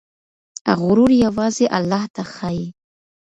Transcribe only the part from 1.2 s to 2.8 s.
يوازې الله ته ښايي.